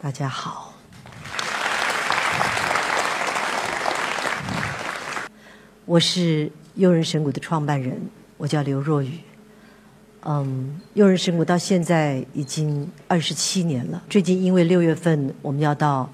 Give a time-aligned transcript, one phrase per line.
[0.00, 0.72] 大家好。
[5.84, 8.00] 我是悠人神谷的创办人，
[8.36, 9.18] 我叫刘若雨。
[10.20, 14.00] 嗯，悠人神谷到现在已经二十七年了。
[14.08, 16.08] 最近因为六月份我们要到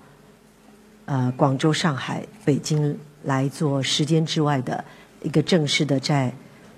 [1.04, 4.82] 呃广州、上海、北京来做时间之外的
[5.22, 6.32] 一个正式的在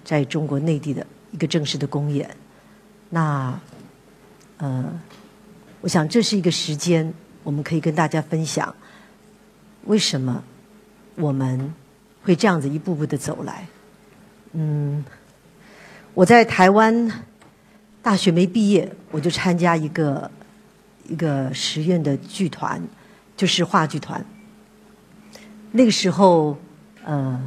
[0.04, 2.28] 在中国内地的一个正式的公演。
[3.10, 3.56] 那
[4.58, 5.00] 呃，
[5.80, 8.74] 我想这是一个时间，我们可以跟大家分享
[9.84, 10.42] 为什么
[11.16, 11.72] 我们。
[12.26, 13.68] 会这样子一步步的走来，
[14.50, 15.04] 嗯，
[16.12, 17.08] 我在台湾
[18.02, 20.28] 大学没毕业，我就参加一个
[21.06, 22.82] 一个实验的剧团，
[23.36, 24.26] 就是话剧团。
[25.70, 26.58] 那个时候，
[27.04, 27.40] 呃，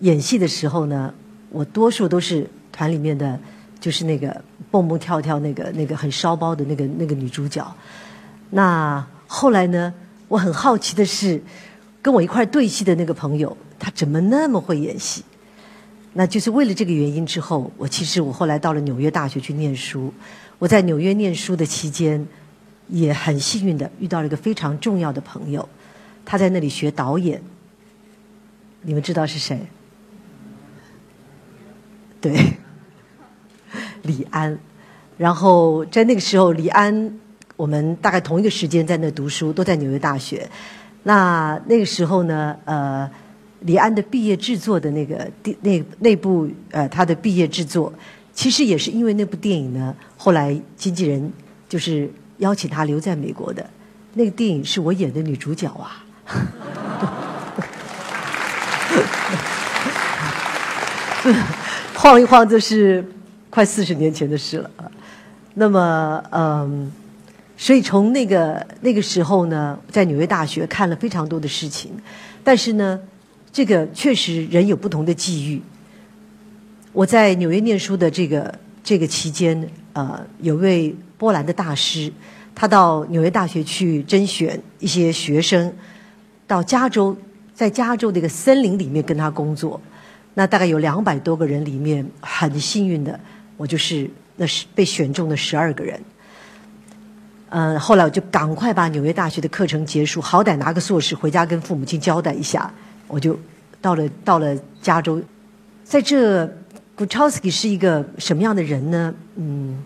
[0.00, 1.14] 演戏的时候呢，
[1.48, 3.40] 我多数都是团里面的，
[3.84, 4.34] 就是那个
[4.70, 7.62] 蹦蹦跳跳那个那个很烧包的那个那个女主角。
[8.48, 9.92] 那后来呢，
[10.26, 11.38] 我很好奇的是，
[12.00, 13.54] 跟我一块对戏的那个朋友。
[13.78, 15.22] 他怎么那么会演戏？
[16.14, 17.26] 那就是为了这个原因。
[17.26, 20.10] 之后，我其实我后来到了纽约大学去念书。
[20.58, 22.26] 我在纽约念书的期间，
[22.88, 25.68] 也很幸运的遇到了一个非常重要的朋友。
[26.24, 27.42] 他在那里学导演。
[28.80, 29.60] 你们知道是谁？
[32.18, 32.54] 对，
[34.04, 34.58] 李安。
[35.18, 37.18] 然后在那个时候，李安
[37.56, 40.48] 我们大概同一个时间在那读书，都在纽约大学。
[41.02, 43.10] 那那个时候呢，呃。
[43.60, 45.26] 李安的毕业制作的那个
[45.62, 47.90] 那那部呃他的毕业制作，
[48.34, 51.32] 其实也是因为那部电影呢，后来经纪人
[51.66, 53.64] 就是邀请他留在美国的。
[54.12, 56.04] 那个电影是我演的女主角啊，
[61.94, 63.02] 晃一晃就是
[63.54, 64.90] 快四十年前的事了啊。
[65.54, 66.90] 那么嗯，
[67.56, 71.92] 所以从那个那个时候呢，在纽约大学看了非常多的事情，
[72.42, 72.98] 但是呢。
[73.56, 75.62] 这个确实人有不同的际遇。
[76.92, 78.52] 我在纽约念书的这个
[78.82, 82.12] 这个期间，呃，有位波兰的大师，
[82.52, 85.72] 他到纽约大学去甄选一些学生，
[86.48, 87.16] 到加州，
[87.54, 89.80] 在加州的一个森林里面跟他工作。
[90.34, 93.20] 那大概有两百多个人里面，很幸运的，
[93.56, 96.00] 我就是那是被选中的十二个人。
[97.50, 102.72] 嗯，后来我就赶快把纽约大学的课程结束，好歹拿个硕士回家跟父母亲交代一下。
[103.06, 103.38] 我就
[103.80, 105.22] 到了到了加州，
[105.84, 106.44] 在这
[106.96, 109.14] g u c h o w s k i 是一个什么样的人呢？
[109.36, 109.84] 嗯，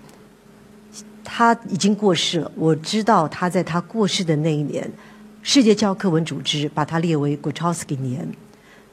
[1.22, 2.50] 他已经过世了。
[2.54, 4.90] 我知道他在他过世的那一年，
[5.42, 8.26] 世界教科文组织把他列为 g u c h o w s k i 年。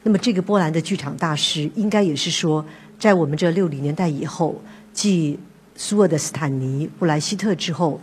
[0.04, 2.66] 那么这个波兰的剧场大师，应该也是说，
[3.00, 4.62] 在我们这六零年代以后，
[4.94, 5.38] 继
[5.76, 8.00] 苏尔的斯坦尼、布莱希特之后，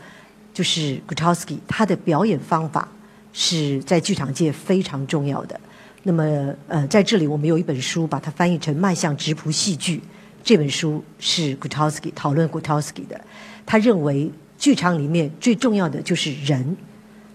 [0.52, 2.86] 就是 g u c h o w s k i 他的表演方法
[3.32, 5.58] 是在剧场界非常重要的。
[6.02, 9.98] 那么，呃，在这里我们有一本书，把它翻译成《迈向直朴戏剧》。
[10.44, 13.20] 这本书是 Gutowski 讨论 Gutowski 的。
[13.64, 16.76] 他认为，剧场里面最重要的就是人。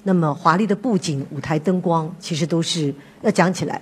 [0.03, 3.81] 那么，华丽的布景、舞台灯光，其实都是要讲起来。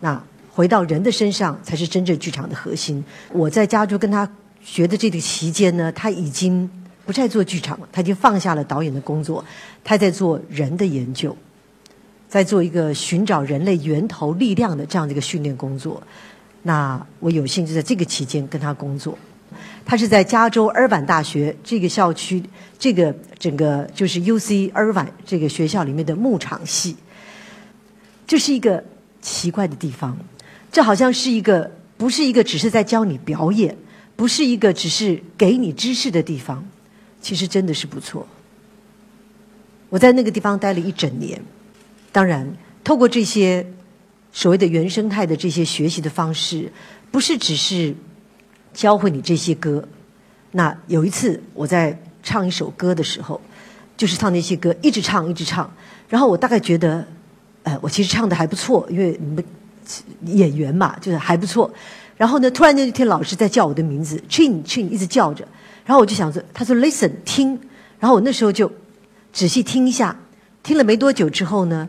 [0.00, 3.02] 那回到人的身上，才是真正剧场的核心。
[3.32, 4.28] 我在加州跟他
[4.62, 6.70] 学的这个期间呢，他已经
[7.04, 9.44] 不再做剧场了，他已经放下了导演的工作，
[9.82, 11.36] 他在做人的研究。
[12.28, 16.02] 在做一个寻找人类源头力量的这样的一个训练工作，
[16.62, 19.18] 那我有幸就在这个期间跟他工作。
[19.84, 22.42] 他是在加州尔湾大学这个校区，
[22.78, 26.96] 这个整个就是 U C 尔湾这个学校里面的牧场系。
[28.26, 28.82] 这是一个
[29.20, 30.16] 奇怪的地方，
[30.72, 33.76] 这好像是一个不是一个只是在教你表演，
[34.16, 36.66] 不是一个只是给你知识的地方，
[37.20, 38.26] 其实真的是不错。
[39.90, 41.40] 我在那个地方待了一整年。
[42.10, 42.50] 当然，
[42.82, 43.66] 透过这些
[44.32, 46.72] 所谓的原生态的这些学习的方式，
[47.10, 47.94] 不是只是
[48.72, 49.86] 教会你这些歌。
[50.52, 53.40] 那有一次我在唱一首歌的时候，
[53.96, 55.70] 就是唱那些歌，一直唱一直唱。
[56.08, 57.06] 然后我大概觉得，
[57.62, 59.44] 呃，我其实唱的还不错，因为你们
[60.26, 61.72] 演员嘛，就是还不错。
[62.16, 65.46] 然后呢，突然间就听老师在叫我的名字，Chin Chin，一直叫着。
[65.84, 67.58] 然后我就想着，他说 Listen，听。
[67.98, 68.70] 然后我那时候就
[69.32, 70.16] 仔细听一下，
[70.62, 71.88] 听了没多久之后呢。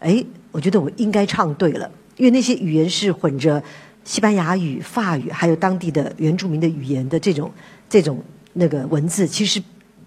[0.00, 3.62] 哎，我觉得我应该唱对了，因为那些语言是混着
[4.04, 7.48] 西班牙语、法语，还有当地的原住民的语言的这种
[7.88, 8.20] 这种
[8.54, 9.62] 那个文字，其实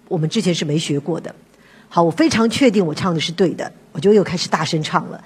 [0.06, 1.34] 我们之前是没学过的。
[1.88, 5.24] 好，我非常确定我唱的是对的，我就又开始大声唱了。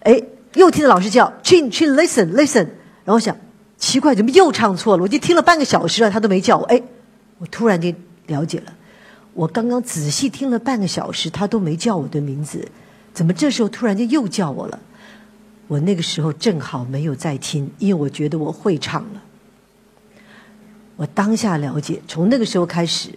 [0.00, 0.18] 哎，
[0.58, 2.66] 又听到老师叫 “chin chin listen listen”，
[3.04, 3.36] 然后想
[3.76, 5.02] 奇怪，怎么又唱错了？
[5.02, 6.64] 我就听了半个小时了，他都没叫我。
[6.64, 6.82] 哎，
[7.38, 7.94] 我突然间
[8.26, 8.74] 了解了，
[9.34, 12.66] 我刚刚仔细听了半个小时，他都没叫我的名字，
[13.14, 14.80] 怎么这时候突然间又叫我了？
[15.68, 19.22] 我那个时候正好没有在听，因为我觉得我会唱了。
[20.96, 23.10] 我当下了解，从那个时候开始，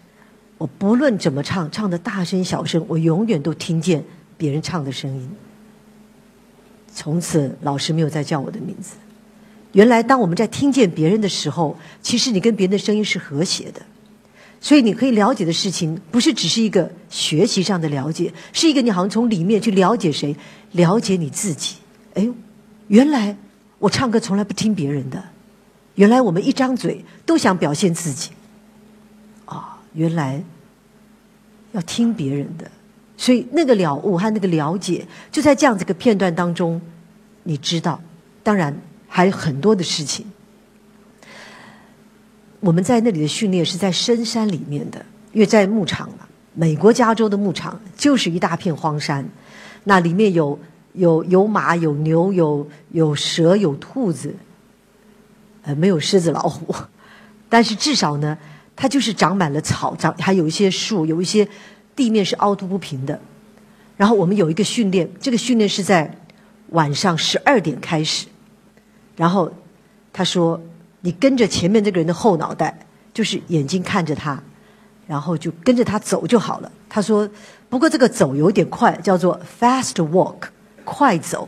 [0.60, 4.04] 我不论怎么唱，唱的大声小声，我永远都听见
[4.38, 5.30] 别人唱的声音。
[6.94, 8.96] 从此，老师没有再叫我的名字。
[9.72, 13.82] 原来，当我们在听见别人的时候，其实你跟别人的声音是和谐的。
[14.60, 20.36] 所以，你可以了解的事情，不是只是一个学习上的了解，是一个你好像从里面去了解谁，
[20.74, 21.78] 了解你自己。
[22.14, 22.30] 哎，
[22.88, 23.36] 原来
[23.80, 25.24] 我唱歌从来不听别人的，
[25.96, 28.30] 原来我们一张嘴都想表现自己，
[29.46, 30.44] 啊，原来
[31.72, 32.70] 要听别人的，
[33.22, 36.82] 所以那个了悟和那个了解，就在这样子个片段当中，
[37.44, 38.02] 你知道，
[38.42, 38.76] 当然
[39.08, 40.26] 还有很多的事情。
[42.62, 49.30] 我们在那里的训练是在深山里面的，因为在牧场嘛，美国加州的牧场就是一大片荒山，
[49.84, 50.58] 那里面有。
[50.94, 54.36] 有有马有牛有有蛇有兔子，
[55.62, 56.76] 呃，没有狮子老虎，
[57.48, 58.38] 但是至少呢，
[58.76, 61.48] 它就是长满了草，长还有一些树，有一些
[62.02, 63.20] 地面是凹凸不平的。
[63.96, 66.18] 然后我们有一个训练，这个训练是在
[66.70, 68.26] 晚上十二点开始。
[69.16, 69.52] 然后
[70.12, 70.60] 他说
[71.02, 72.80] ：“你跟着前面这个人的后脑袋，
[73.14, 74.42] 就是眼睛看着他，
[75.06, 77.30] 然后就跟着他走就好了。”他说
[77.70, 80.38] ：“不过这个走有点快，叫做 fast walk。”
[80.84, 81.48] 快走，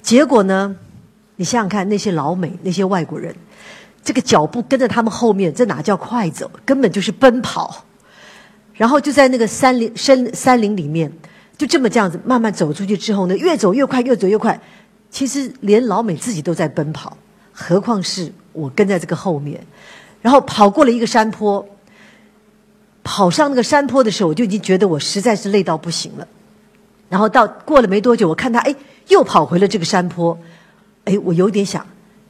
[0.00, 0.74] 结果呢？
[1.36, 3.36] 你想想看，那些老美、那些外国人，
[4.02, 6.50] 这个脚步跟着他们后面，这哪叫快走？
[6.64, 7.84] 根本就是奔跑。
[8.74, 11.12] 然后就在那个山林、深山林里面，
[11.56, 14.58] 就这么这样子慢慢走出去之后呢，越走越快，越走越快。
[15.10, 17.16] 其实连老美自己都在奔跑，
[17.52, 19.62] 何况是我跟在这个后面。
[20.22, 21.66] 然后跑过了一个山坡，
[23.04, 26.26] 跑上那个山坡的时候，我就已经觉得我实在是累到不行了。
[27.08, 28.74] 然后到过了没多久，我看他哎，
[29.08, 30.38] 又跑回了这个山坡，
[31.04, 31.86] 哎，我有点想，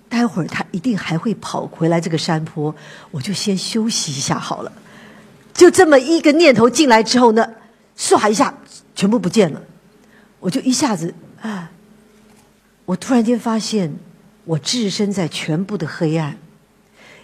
[0.08, 2.74] 待会儿他一定还会跑回来这个山坡，
[3.12, 4.72] 我就先休息一下好了。
[5.54, 7.46] 就这么一个念头进来之后呢，
[7.96, 8.52] 唰一下
[8.94, 9.62] 全部不见了，
[10.40, 11.70] 我就一下子啊，
[12.84, 13.94] 我突然间发现
[14.44, 16.36] 我置身在全部的黑暗，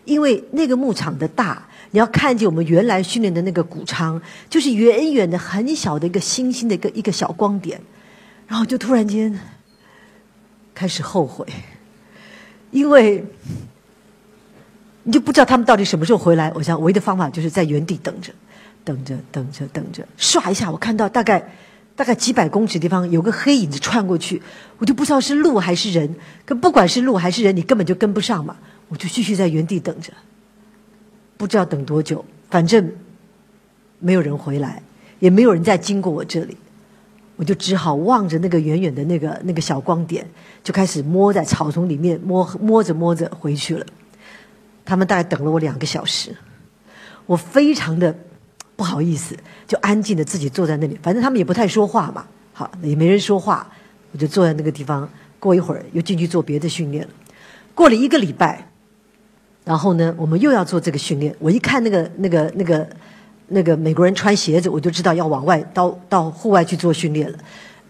[0.04, 1.64] 因为那个牧场的大。
[1.90, 4.20] 你要看见我们原来训练的那个谷仓，
[4.50, 7.80] 就是远远的很小的一个星星的一个一个小光点，
[8.46, 9.40] 然后就突然间
[10.74, 11.46] 开始后悔，
[12.70, 13.24] 因为
[15.08, 16.52] 你就不知道他们到底什么时候回来。
[16.54, 18.30] 我想唯一的方法就是在原地等着，
[18.84, 20.06] 等着，等着，等着。
[20.18, 21.42] 唰一下，我看到大概
[21.96, 24.42] 大概几百公尺地方有个黑影子窜过去，
[24.76, 26.14] 我就不知道是鹿还是人。
[26.44, 28.54] 可不管是鹿还是人，你根本就跟不上嘛，
[28.88, 30.12] 我就继续在原地等着。
[31.38, 32.92] 不知道等多久，反正
[34.00, 34.82] 没有人回来，
[35.20, 36.54] 也没有人再经过我这里，
[37.36, 40.28] 我就只好望着那个远远的那个那个小光点，
[40.62, 43.86] 就开始摸在草丛里面摸摸着摸着回去了。
[44.88, 46.34] 他们大概等了我两个小时，
[47.26, 48.16] 我非常的
[48.74, 49.36] 不好意思，
[49.66, 52.24] 就安静的自己坐在那里，反正他们也不太说话嘛，
[52.54, 53.70] 好也没人说话，
[54.12, 55.06] 我就坐在那个地方。
[55.38, 57.10] 过一会儿又进去做别的训练了。
[57.74, 58.70] 过了一个礼拜。
[59.64, 61.36] 然后呢，我们又要做这个训练。
[61.38, 62.88] 我一看那个、那个、那个、
[63.48, 67.38] 那个美国人穿鞋子，我就知道要往外到到户外去做训练了。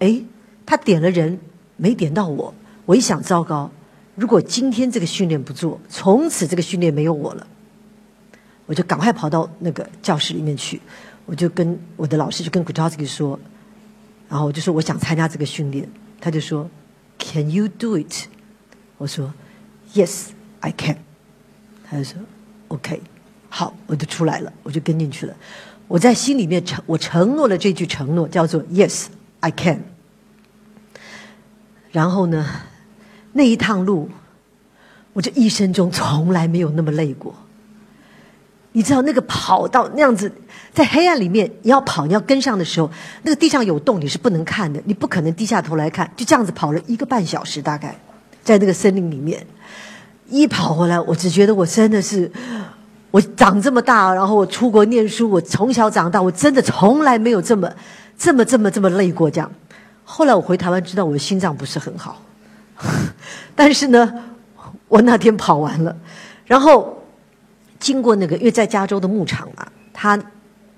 [0.01, 0.21] 哎，
[0.67, 1.39] 他点了人，
[1.77, 2.53] 没点到我。
[2.85, 3.71] 我一想，糟糕！
[4.19, 7.47] 如果今天这个训练不做，从此这个训练没有我了。
[8.67, 10.83] 我就赶快跑到那个教室里面去，
[11.25, 13.39] 我就跟我的老师，就跟 g u t a s k i 说，
[14.29, 15.89] 然后我就说我想参加这个训练。
[16.21, 16.69] 他就说
[17.17, 18.27] ，Can you do it？
[18.97, 19.33] 我说
[19.95, 20.99] ，Yes, I can。
[21.89, 22.21] 他就说
[22.67, 23.01] ：“OK，
[23.49, 25.37] 好，我就出来了，我就跟进去了。
[25.87, 29.07] 我在心里面承，我承诺了这句承诺，叫做 ‘Yes,
[29.39, 29.85] I can’。
[31.93, 32.45] 然后呢，
[33.39, 34.11] 那一趟路，
[35.13, 37.33] 我这一生中从来没有那么累过。
[38.73, 40.31] 你知道，那个跑到那样子，
[40.73, 42.91] 在黑暗里面，你要跑，你要跟上的时候，
[43.23, 46.11] 那个地上有洞，你是不能看的，你不可能低下头来看。
[46.17, 47.97] 就这样子跑了一个半小时，大概
[48.43, 49.47] 在那个森林里面。”
[50.29, 52.31] 一跑回来，我只觉得我真的是，
[53.11, 57.73] 我长这么大，然后我出国念书，我从小长大，我真的从来没有这么、
[58.19, 59.31] 这么、这么、这么累过。
[59.31, 59.51] 这样，
[60.05, 62.21] 后来我回台湾，知道我的心脏不是很好，
[63.55, 64.13] 但是呢，
[64.89, 65.97] 我那天跑完了，
[66.47, 67.03] 然后
[67.79, 70.19] 经过那个，因为在加州的牧场嘛，它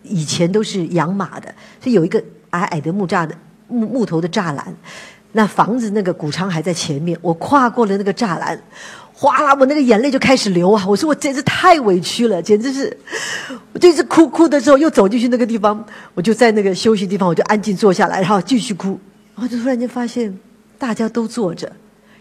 [0.02, 3.34] 以前都是养马的，所以有一个矮矮的木栅的
[3.68, 4.74] 木木头的栅栏。
[5.32, 8.60] 那房子那个谷仓还在前面，我跨过了那个栅栏，
[9.12, 10.84] 哗啦，我那个眼泪就开始流啊！
[10.88, 12.98] 我说我简直太委屈了，简直是，
[13.72, 18.98] 我就一直哭哭的时候，又走进去那个地方，我就在那个休息地方，我就安静坐下来，然后继续哭。
[19.36, 20.36] 然后就突然间发现，
[20.76, 21.70] 大家都坐着，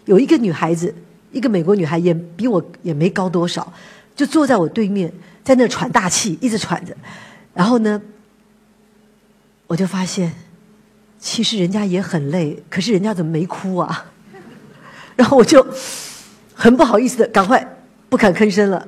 [0.10, 0.94] 有一个女孩子，
[1.32, 3.72] 一个美国女孩，也比我也没高多少，
[4.16, 5.14] 就坐在我对面，
[5.44, 6.98] 在那喘大气，一直喘着。
[7.54, 8.02] 然后呢，
[9.68, 10.34] 我就发现。
[11.22, 14.06] 其实人家也很累，可是人家怎么没哭啊？
[15.18, 15.68] 然后我就
[16.56, 18.88] 很不好意思的，赶快不敢吭声了，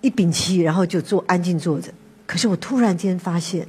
[0.00, 1.92] 一屏气，然后就坐安静坐着。
[2.26, 3.68] 可是我突然间发现，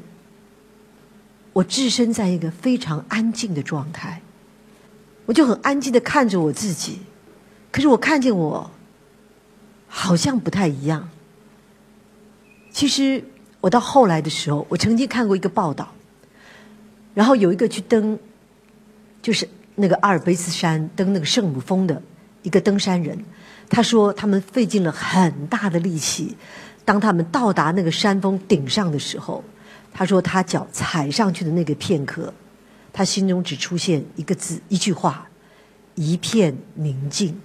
[1.54, 4.20] 我置身在一个非常安静的状态，
[5.28, 7.02] 我就很安静的看着我自己。
[7.70, 8.72] 可是我看见我
[9.88, 11.08] 好像不太一样。
[12.72, 13.24] 其实
[13.62, 15.94] 我到后来的时候，我曾经看过一个报道。
[17.14, 18.18] 然后有一个去登，
[19.24, 22.00] 就是那个阿尔卑斯山登那个圣母峰的
[22.44, 23.18] 一个登山人，
[23.68, 26.38] 他说他们费尽了很大的力气，
[26.86, 29.44] 当他们到达那个山峰顶上的时候，
[29.92, 32.32] 他说他脚踩上去的那个片刻，
[32.98, 35.30] 他心中只出现一个字一句话，
[35.94, 37.40] 一片宁静。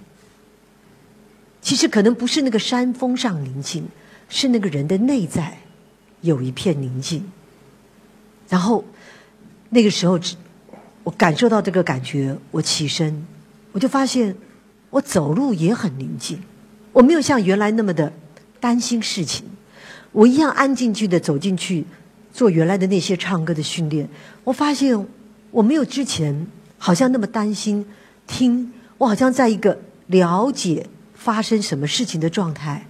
[1.61, 3.87] 其实可能不是那个山峰上宁静，
[4.27, 5.59] 是那个人的内在
[6.21, 7.23] 有一片宁静，
[8.49, 8.83] 然后。
[9.69, 10.19] 那个时候，
[11.03, 13.25] 我感受到这个感觉，我起身，
[13.71, 14.35] 我就发现
[14.91, 16.39] 我走路也很宁静，
[16.91, 18.11] 我没有像原来那么的
[18.59, 19.45] 担心事情，
[20.11, 21.85] 我一样安静去的走进去
[22.31, 24.07] 做原来的那些唱歌的训练。
[24.43, 25.07] 我发现
[25.53, 26.45] 我没有之前
[26.77, 27.85] 好像那么担心，
[28.27, 32.85] 听我好像在一个了解发生什么事情的状态。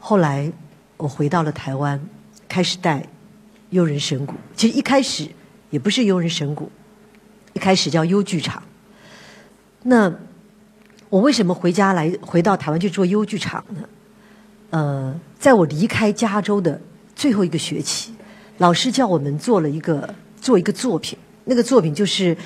[0.00, 0.50] 后来
[0.96, 2.00] 我回到了台湾，
[2.48, 3.06] 开始带
[3.70, 4.34] 幽人神鼓。
[4.56, 5.28] 其实一开始。
[5.70, 6.72] 也不是幽人神谷，
[7.52, 8.62] 一开始叫幽剧场。
[9.82, 10.10] 那
[11.10, 13.82] 我为什么回家来回到台湾去做幽剧场呢？
[14.70, 16.80] 呃，在我离开加州的
[17.14, 18.14] 最后一个学期，
[18.56, 21.18] 老师叫我们做了一个做一个作品。
[21.48, 22.36] 那个作品就是，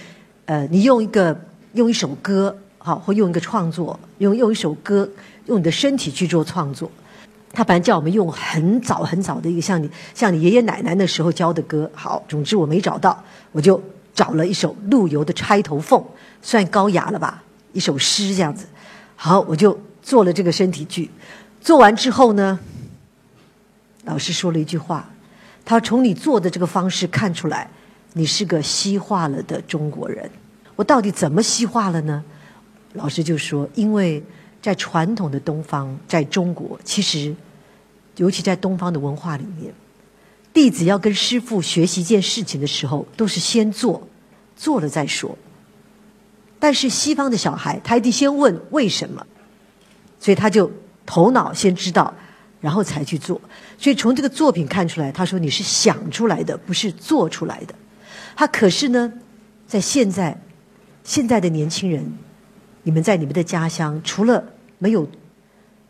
[0.47, 1.37] 呃，你用一个
[1.73, 5.09] 用一首歌，好，或用一个创作，用用一首歌，
[5.47, 6.89] 用你的身体去做创作。
[7.53, 13.83] 他本来叫我们用很早很早的一个像你像你爷爷奶奶那时候教的歌，好，总之我没找到，我就
[14.15, 16.01] 找了一首陆游的《钗头凤》，
[16.41, 17.43] 算高雅了吧，
[17.73, 18.67] 一首诗这样子。
[19.17, 21.11] 好，我就做了这个身体剧。
[21.61, 22.61] 做完之后呢，
[24.05, 25.11] 老师说了一句话，
[25.65, 27.69] 他从你做的这个方式看出来，
[28.13, 30.31] 你是个西化了的中国人。
[30.77, 32.25] 我到底怎么西化了呢？
[32.95, 34.23] 老师就说，因为。
[34.63, 37.35] 在传统的东方，在中国，其实，
[38.15, 39.75] 尤其在东方的文化里面，
[40.55, 44.07] 弟子要跟师傅学习一件事情的时候，都是先做，
[44.55, 45.37] 做了再说。
[46.61, 49.27] 但是西方的小孩，他一定先问为什么，
[50.21, 50.71] 所以他就
[51.05, 52.15] 头脑先知道，
[52.61, 53.41] 然后才去做。
[53.77, 57.75] 所以从这个作品看出来，他说你是想出来的，不是做出来的。
[58.37, 59.13] 他可是呢，
[59.67, 60.41] 在现在，
[61.05, 62.13] 现在的年轻人。
[62.85, 64.43] 你们在你们的家乡，除了
[64.79, 65.09] 没有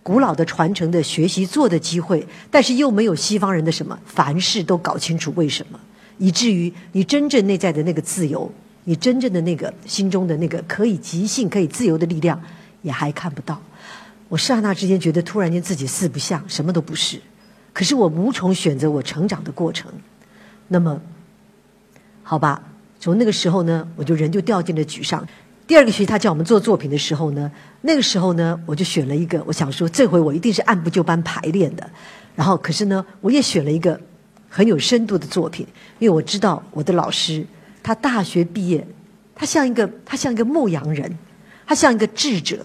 [0.03, 5.81] 古老的传承的学习做的机会，但是又没有西方人的什么，凡事都搞清楚为什么，
[6.19, 8.53] 以至于你真正内在的那个自由，
[8.85, 12.39] 你真正的那个心中的那个可以即兴、可以自由的力量，
[12.83, 13.59] 也还看不到。
[14.29, 17.19] 我刹那之间觉得，突然间自己四不像，什么都不是。
[17.73, 19.91] 可是我无从选择我成长的过程。
[20.69, 21.01] 那么，
[22.23, 22.62] 好吧，
[22.99, 25.26] 从那个时候呢，我就人就掉进了沮丧。
[25.67, 27.50] 第二个学期，他叫我们做作品的时候呢，
[27.83, 31.88] 那个时候呢，我就选了一个，我想说这回我一定是按部就班排练的。
[32.35, 33.99] 然后，可是呢，我也选了一个
[34.49, 35.67] 很有深度的作品，
[35.99, 37.45] 因为我知道我的老师，
[37.83, 38.87] 他大学毕业，
[39.35, 41.19] 他像一个他像一个牧羊人，
[41.67, 42.64] 他像一个智者。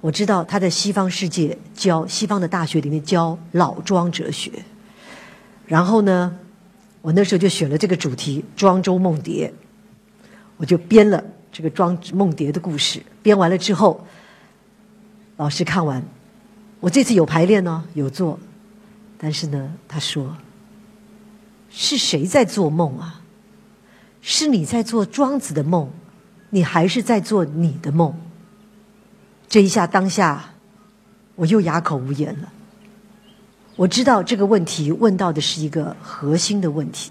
[0.00, 4.50] 我知道他在西方世界教西方的大学里面教老庄哲学。
[5.66, 6.34] 然后呢，
[7.02, 9.48] 我那时候就选了这个主题《庄周梦蝶》，
[10.56, 11.22] 我就编了。
[11.52, 14.06] 这个庄梦蝶的故事编完了之后，
[15.36, 16.00] 老师看完，
[16.78, 18.38] 我这次有排练呢，有做，
[19.18, 20.36] 但是呢，他说
[21.68, 23.22] ：“是谁在做梦啊？
[24.22, 25.90] 是你在做庄子的梦，
[26.50, 28.14] 你还是在做你的梦？”
[29.48, 30.54] 这一下当下，
[31.34, 32.52] 我又哑口无言了。
[33.80, 37.10] 我知道这个问题问到的是一个核心的问题，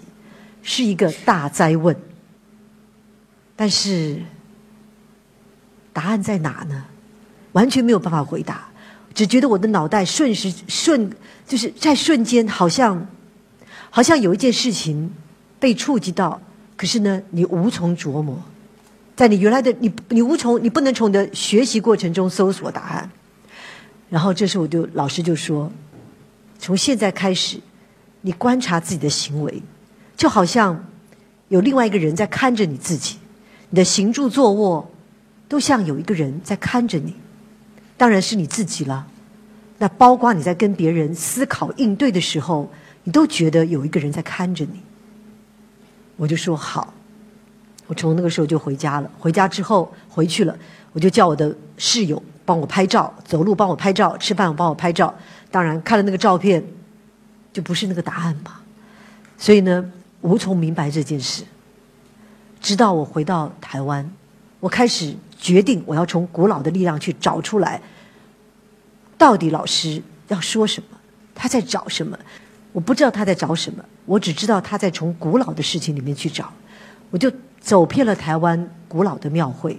[0.62, 1.96] 是一个大灾问。
[3.56, 4.22] 但是，
[5.92, 6.84] 答案在哪呢？
[7.54, 8.68] 完全没有办法回答，
[9.12, 11.10] 只觉得我的脑袋瞬时瞬，
[11.44, 13.04] 就是在瞬间，好像
[13.90, 15.12] 好像有一件事情
[15.58, 16.40] 被触及到，
[16.76, 18.40] 可是呢，你无从琢磨。
[19.16, 23.10] 在你原来的你你无从你不能从你的学习过程中搜索答案。
[24.08, 25.68] 然后这时候我就老师就说，
[26.60, 27.58] 从现在开始，
[28.20, 29.62] 你观察自己的行为，
[30.14, 30.84] 就好像
[31.48, 33.16] 有另外一个人在看着你自己，
[33.70, 34.90] 你的行住坐卧
[35.48, 37.14] 都像有一个人在看着你，
[37.96, 39.06] 当然是你自己了。
[39.78, 42.70] 那包括你在跟别人思考应对的时候，
[43.04, 44.82] 你都觉得有一个人在看着你。
[46.16, 46.92] 我就说好。
[47.86, 49.10] 我从那个时候就回家了。
[49.18, 50.54] 回家之后回去了，
[50.92, 55.14] 我就叫我的室友帮我拍照，走路帮我拍照，吃饭帮我拍照。
[55.52, 56.60] 当然看了那个照片，
[57.52, 58.60] 就不是那个答案吧。
[59.38, 59.88] 所以呢，
[60.22, 61.44] 无从明白这件事。
[62.60, 64.04] 直到我回到台湾，
[64.58, 67.80] 我开始决定我要从古老的力量去找出来，
[69.16, 70.98] 到底老师要说什么，
[71.36, 72.18] 他在找什么。
[72.72, 76.52] 我不知道他在找什么，我只知道他在从古老的事情里面去找。
[77.12, 77.30] 我就。
[77.62, 79.78] 走遍了台湾古老的庙会，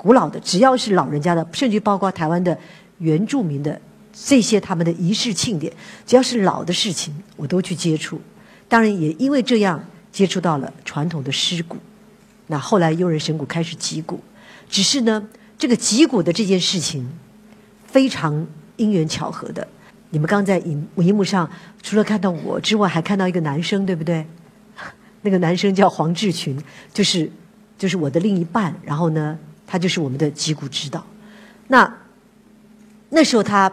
[0.00, 2.56] 古老的只要是老人家的，甚至包括台湾的
[3.00, 3.78] 原住民的
[4.14, 5.70] 这些他们的仪式庆典，
[6.06, 8.18] 只要是老的事情，我都去接触。
[8.66, 11.76] 当然也因为这样接触到了传统的尸骨。
[12.46, 14.18] 那后来幽人神谷开始击鼓，
[14.70, 15.28] 只是呢，
[15.58, 17.06] 这个击鼓的这件事情
[17.84, 19.68] 非常因缘巧合的。
[20.08, 21.48] 你们刚在荧荧幕上
[21.82, 24.24] 除了看到我之外，还看到一个男生，对不对？
[25.20, 26.58] 那个男生叫黄志群，
[26.94, 27.30] 就是
[27.76, 28.74] 就是我的另一半。
[28.82, 29.38] 然后呢，
[29.70, 31.06] 他就是我们的击鼓指导。
[31.68, 31.96] 那
[33.08, 33.72] 那时候他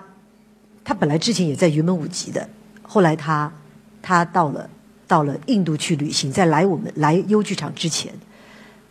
[0.84, 2.48] 他本来之前也在云门舞集的，
[2.84, 3.52] 后来他
[4.00, 4.70] 他到了
[5.08, 8.14] 到了印度去旅行，在来我们来优剧场之前，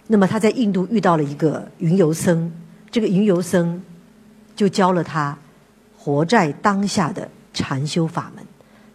[0.09, 2.51] 那么他在印度遇到了一个云游僧，
[2.91, 3.81] 这个云游僧
[4.57, 5.39] 就教了他
[5.97, 8.45] 活在当下的禅修法门。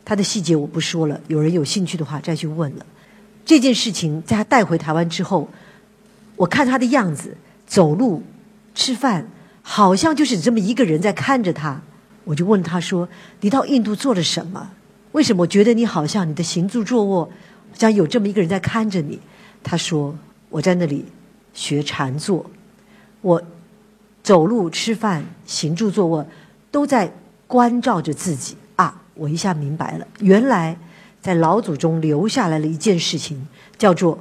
[0.04, 2.86] 他的细节我不说了，有人有兴趣的话再去问了。
[3.46, 5.48] 这件事情在他带回台湾之后，
[6.36, 7.38] 我看他的样子，
[7.72, 8.22] 走路、
[8.76, 9.30] 吃饭，
[9.62, 11.82] 好像就是这么一个人在看着他。
[12.26, 13.08] 我就问他说
[13.40, 14.72] ：“你到印度做了什么？
[15.14, 17.32] 为什么我觉得你好像你的行住坐卧，
[17.74, 19.22] 像有这么一个人在看着你？”
[19.64, 20.14] 他说
[20.52, 21.06] ：“我在那里
[21.54, 22.52] 学禅坐，
[23.22, 23.42] 我
[24.22, 26.28] 走路、吃饭、行住坐卧，
[26.72, 27.14] 都在
[27.48, 30.78] 关照着自己啊！”我一下明白了，原来。
[31.22, 34.20] 在老祖宗留下来了一件事情，叫做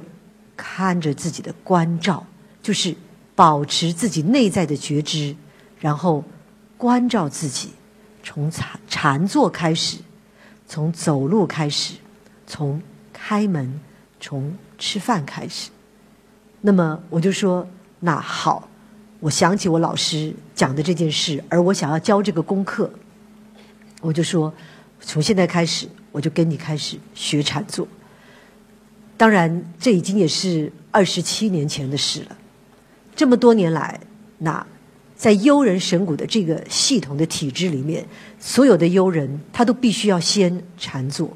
[0.55, 2.27] 看着自己的关照，
[2.61, 2.95] 就是
[3.41, 5.35] 保持自己内在的觉知，
[5.79, 6.23] 然后
[6.77, 7.71] 关照自己，
[8.21, 9.97] 从禅禅坐开始，
[10.67, 11.95] 从走路开始，
[12.45, 12.79] 从
[13.11, 13.79] 开门，
[14.19, 15.71] 从吃饭开始。
[16.61, 17.67] 那么我就说，
[18.01, 18.69] 那好，
[19.19, 22.93] 我想起我老师讲的这件事，而我想要教这个功课，
[24.01, 24.53] 我就说，
[24.99, 25.89] 从现在开始。
[26.11, 27.87] 我就跟你开始学禅坐，
[29.17, 32.37] 当然这已经也是二十七年前的事了。
[33.21, 33.99] 这么多年来，
[34.39, 34.65] 那
[35.15, 38.03] 在悠人神谷的这个系统的体制里面，
[38.39, 41.29] 所有的悠人他都必须要先禅坐。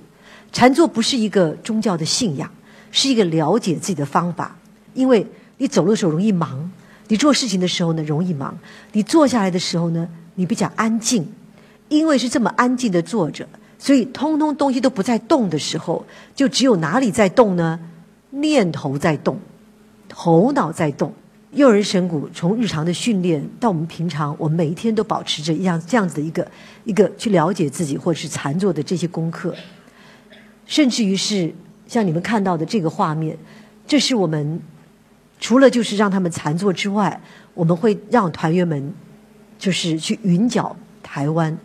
[0.52, 2.50] 禅坐不是一个宗教的信仰，
[2.90, 4.58] 是一个了解自己的方法。
[4.96, 5.24] 因为
[5.60, 6.72] 你走路的时候容易忙，
[7.08, 8.58] 你做事情的时候呢容易忙，
[8.94, 11.32] 你坐下来的时候呢你比较安静，
[11.88, 13.48] 因为是这么安静的坐着。
[13.78, 16.04] 所以，通通东西都不在动的时候，
[16.36, 17.80] 就只有哪里在动呢？
[18.32, 19.38] 念头在动，
[20.10, 21.14] 头脑在动。
[21.56, 26.46] 幼儿神谷从日常的训练到我们平常，我们每一天都保持着一样这样子的一个
[26.84, 29.56] 一个去了解自己或者是禅坐的这些功课，
[30.66, 31.54] 甚至于是
[31.88, 33.38] 像你们看到的这个画面，
[33.88, 34.62] 这是我们
[35.40, 37.22] 除了就是让他们禅坐之外，
[37.54, 38.94] 我们会让团员们
[39.58, 41.58] 就是去云脚台湾。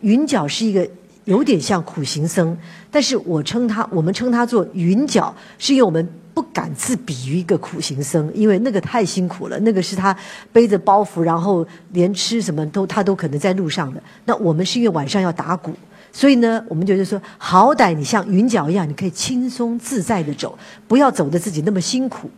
[0.00, 0.88] 云脚是一个。
[1.26, 2.54] 有点像苦行僧，
[2.90, 10.14] 但是我称他，我们称他做云脚，是因为我们不敢自比于一个苦行僧，因为那个太辛苦了，那个是他
[10.52, 14.02] 背着包袱，然后连吃什么都他都可能在路上的。
[14.24, 15.72] 那我们是因为晚上要打鼓，
[16.12, 22.28] 所以呢，我们觉得说，好歹你像云脚一样，你可以轻松自在的走，不要走的自己那么辛苦。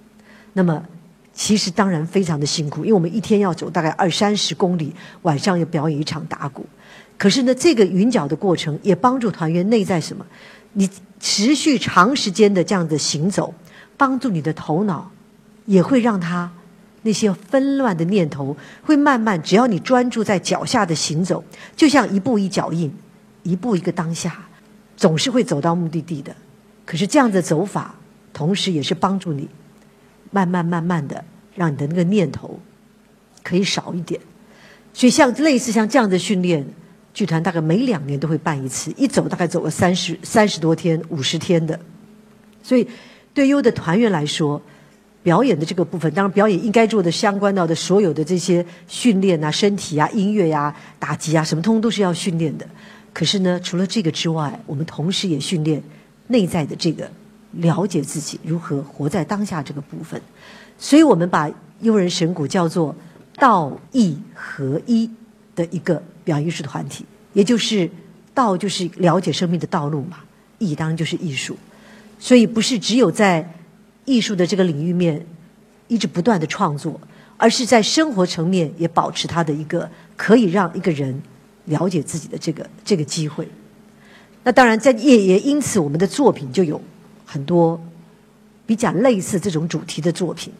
[0.52, 0.82] 那么
[1.32, 6.66] 其实当然非常的辛苦，因为我们一天要走大概二三十公里，晚上要表演一场打鼓。
[7.18, 10.24] 可是呢，这个云脚的过程也帮助团员内在什么？
[10.74, 10.86] 你
[11.18, 13.54] 持续长时间的这样的行走，
[13.96, 15.10] 帮助你的头脑，
[15.64, 16.50] 也会让他
[17.02, 21.42] 那些纷乱的念头会慢慢，只要你专注在脚下的行走，
[21.74, 22.92] 就像一步一脚印，
[23.42, 24.46] 一步一个当下，
[24.96, 26.34] 总是会走到目的地的。
[26.84, 27.94] 可是这样的走法，
[28.32, 29.48] 同时也是帮助你
[30.30, 32.60] 慢慢慢慢的让你的那个念头
[33.42, 34.20] 可以少一点。
[34.92, 36.66] 所以像类似像这样的训练。
[37.16, 41.80] 剧团大概每两年都会办一次，一走大概走了三十三十多天、五十天的，
[42.62, 42.86] 所以
[43.36, 44.58] 对优的团员来说，
[45.22, 52.66] 表演的这个部分，当然表演应该做的相关到的所有的这些训练啊、身体啊、音乐呀、打击啊，什么通通都是要训练的。
[53.12, 55.82] 可是呢，除了这个之外，我们同时也训练
[56.28, 57.10] 内在的这个
[57.52, 60.18] 了解自己如何活在当下这个部分。
[60.78, 62.96] 所以我们把优人神谷叫做
[63.34, 65.10] 道义合一
[65.54, 67.90] 的一个表演艺术团体，也就是
[68.32, 70.20] 道就是了解生命的道路嘛，
[70.56, 71.54] 义当然就是艺术。
[72.18, 73.54] 所以不是只有在
[74.04, 75.26] 艺术的这个领域面
[75.88, 77.00] 一直不断的创作，
[77.36, 81.22] 而是在生活层面也保持他的一个可以让一个人。
[81.66, 83.48] 了解自己的这个这个机会，
[84.44, 86.80] 那当然在也也因此我们的作品就有
[87.24, 87.84] 很多
[88.64, 90.52] 比较类似这种主题的作品，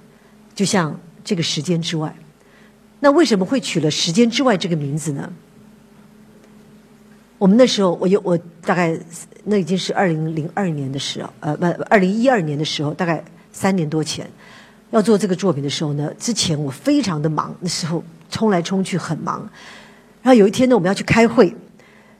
[0.53, 2.12] 就像这个时间之外，
[2.99, 5.33] 那为什么会取了时间之外这个名字呢？
[7.38, 8.99] 我们那时候我有我大概
[9.49, 14.29] 那已经是二零零二年的时候，呃不二零一二年的时候，大概三年多前
[14.91, 19.49] 要做这个作品的时候呢，之前我非常的忙，那时候冲来冲去很忙。
[20.23, 21.55] 然后有一天呢，我们要去开会，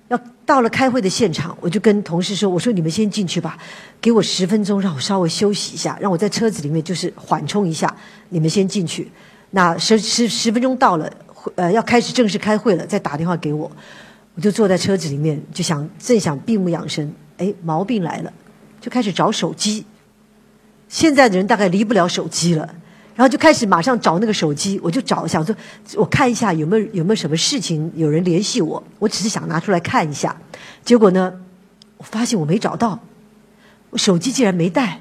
[0.07, 3.59] 要到了开会的现场，我就跟同事说：“我说你们先进去吧，
[4.01, 7.93] 给我十分钟，让我稍微休息一下，让我在车子里面就是缓冲一下。
[8.29, 9.11] 你们先进去，
[9.51, 11.12] 那十十十分钟到了，
[11.57, 13.69] 呃，要开始正式开会了，再打电话给我。
[14.37, 18.33] 我就坐在车子里面，就想正想闭目养神，哎，毛病来了，
[18.81, 19.85] 就开始找手机。
[20.88, 22.68] 现在的人大概离不了手机了。”
[23.16, 25.57] 然后就开始马上找那个手机，我就找想说，
[25.94, 30.37] 我看一下有没有有没有什么事情有人联系我，我只是想拿出来看一下。
[30.85, 31.33] 结果呢，
[31.96, 33.01] 我发现我没找到，
[33.88, 35.01] 我手机竟然没带。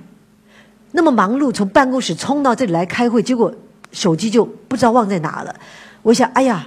[0.93, 3.53] 那么忙碌从办公室冲到这里来开会，结果
[3.91, 5.53] 手机就不知道忘在哪了。
[6.01, 6.65] 我想，哎呀，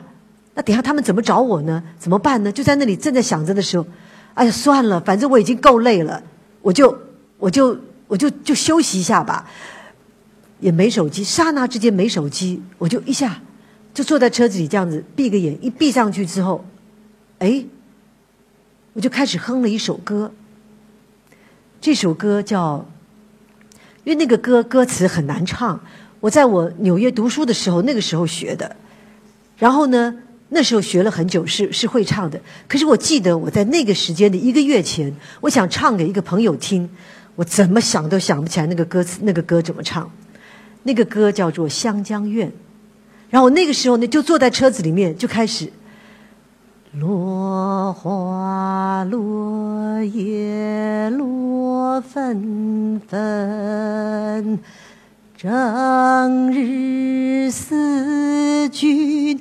[0.59, 1.81] 那等下他们怎么找我呢？
[2.01, 2.51] 怎么办呢？
[2.51, 3.87] 就在那里正在想着的时候，
[4.35, 6.21] 哎呀，算了，反正我已经够累了，
[6.63, 6.99] 我就
[7.39, 9.49] 我就我就就休息一下吧。
[10.59, 13.41] 也没手机，刹那之间没手机，我就一下
[13.95, 16.65] 就坐在车子里这样子闭个眼，一闭上去之后，
[17.39, 17.65] 哎，
[18.95, 20.33] 我就开始哼了一首歌。
[21.81, 22.85] 这首歌叫，
[24.03, 25.79] 因为那个歌歌词很难唱，
[26.19, 28.75] 我在我纽约读书的时候那个时候学的，
[29.57, 30.17] 然后呢
[30.51, 36.89] 那时候学了很久是是会唱的，可是我记得我在那个时间的一个月前，我想唱给一个朋友听，
[37.37, 40.11] 我怎么想都想不起来那个歌词那个歌怎么唱。
[40.85, 42.49] 那个歌叫做《湘江怨》，
[43.29, 45.71] 然后我那个时候呢，就坐在车子里面，就开始。
[46.93, 54.59] 落花落叶落纷纷，
[55.37, 59.39] 正日思君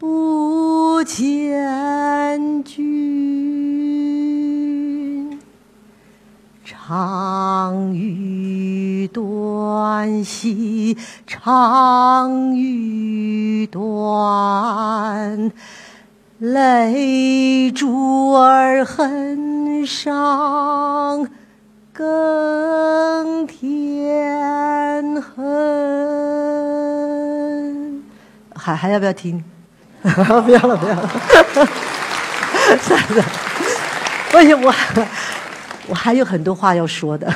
[0.00, 3.78] 不见君，
[6.64, 15.52] 长吁短兮长吁短，
[16.38, 21.28] 泪珠儿痕上
[21.92, 25.60] 更添恨。
[28.54, 29.44] 还还要不要听？
[30.44, 31.10] 不要了，不要了。
[32.80, 33.24] 算了，
[34.32, 34.72] 而且我
[35.88, 37.32] 我还有很多话要说的。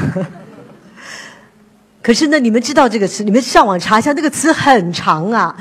[2.02, 3.24] 可是呢，你们知道这个词？
[3.24, 5.56] 你们上网查一下，那个词很长啊。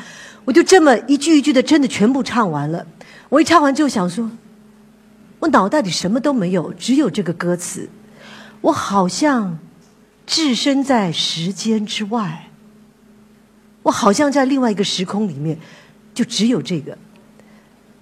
[0.46, 2.86] 我就这么一句一句的，真的全部唱完了。
[3.30, 4.30] 我一唱完之后想说，
[5.40, 7.90] 我脑袋里什么都没有，只有这个歌词。
[8.62, 9.58] 我好像
[10.26, 12.50] 置身在时间之外，
[13.84, 15.58] 我好像在另外一个时空里面，
[16.14, 16.98] 就只有这个。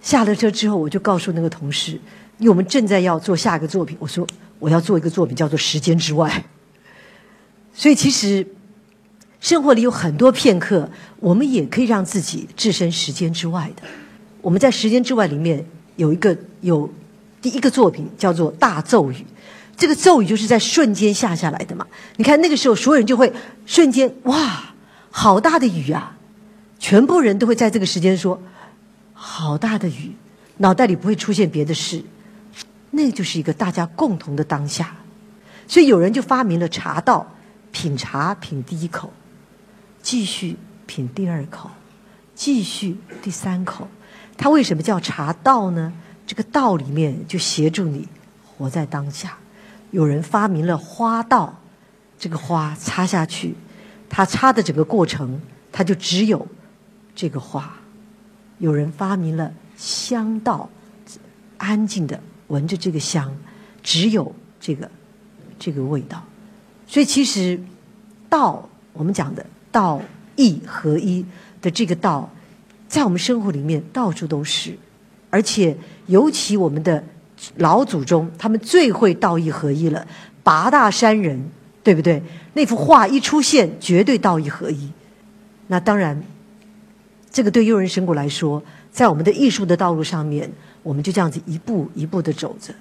[0.01, 1.91] 下了车之后，我就告诉那个同事，
[2.39, 4.25] 因为我们正在要做下一个作品，我说
[4.57, 6.29] 我要做一个作品，叫做《时间之外》。
[7.73, 8.45] 所以，其实
[9.39, 13.83] 生活里有很多片刻，我们也可以让自己置身时间之外的。
[14.41, 15.63] 我们在时间之外里面
[15.95, 16.91] 有一个有
[17.41, 19.15] 第一个作品叫做《大咒语》，
[19.77, 21.85] 这个咒语就是在瞬间下下来的嘛。
[22.17, 23.31] 你看那个时候，所有人就会
[23.67, 24.73] 瞬间哇，
[25.11, 26.17] 好大的雨啊！
[26.81, 28.41] 全部人都会在这个时间说
[29.13, 30.11] 好大的雨，
[30.57, 32.03] 脑袋里不会出现别的事，
[32.89, 34.93] 那就是一个大家共同的当下。
[35.67, 37.25] 所以有人就发明了茶道。
[37.73, 39.13] 品茶品第一口，
[40.01, 41.71] 继续品第二口，
[42.35, 43.87] 继续第三口。
[44.35, 45.93] 它为什么叫茶道呢？
[46.27, 48.09] 这个道里面就协助你
[48.45, 49.37] 活在当下。
[49.91, 51.61] 有人发明了花道，
[52.19, 53.55] 这个花插下去，
[54.09, 55.39] 它插的整个过程，
[55.71, 56.45] 它就只有
[57.15, 57.73] 这个花。
[58.59, 60.69] 有人发明了香道，
[61.57, 63.35] 安静的闻着这个香，
[63.81, 64.89] 只有这个
[65.57, 66.23] 这个味道。
[66.87, 67.59] 所以其实，
[68.29, 70.01] 道我们讲的道
[70.35, 71.25] 义合一
[71.61, 72.29] 的这个道，
[72.87, 74.77] 在我们生活里面到处都是，
[75.29, 75.75] 而且
[76.07, 77.03] 尤其我们的
[77.55, 80.05] 老祖宗，他们最会道义合一了。
[80.43, 81.49] 八大山人，
[81.83, 82.21] 对不对？
[82.53, 84.91] 那幅画一出现，绝对道义合一。
[85.67, 86.21] 那当然，
[87.31, 90.51] 这个对诱人神谷来说，在我们的艺术的道路上面，
[90.83, 92.73] 我们就这样子一步一步的走着。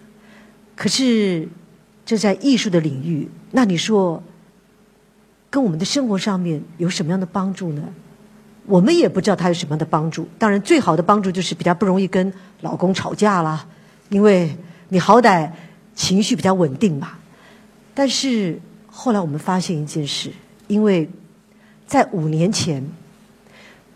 [0.76, 1.48] 可是，
[2.04, 4.22] 这在艺术的领域，那你说？
[5.52, 7.82] 跟我们的生活上面有什么样的帮助呢？
[8.66, 10.28] 我们也不知道它有什么样的帮助。
[10.38, 13.66] 当然，最好的帮助就是比较不容易跟老公吵架啦，
[14.10, 14.56] 因为
[14.90, 15.50] 你好歹
[15.92, 17.18] 情绪比较稳定嘛。
[17.92, 20.30] 但是后来我们发现一件事，
[20.68, 21.10] 因为
[21.84, 22.88] 在五年前，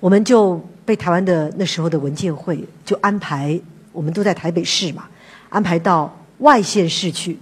[0.05, 3.59] 我们就被台湾的那时候的文件会就安排，
[3.91, 5.05] 我们都在台北市嘛，
[5.49, 7.39] 安排到外县市去。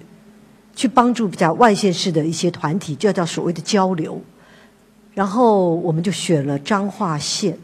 [0.75, 4.19] 去帮助比较外县市的一些团体，就叫所谓的交流。
[5.13, 7.59] 然后我们就选了彰化县。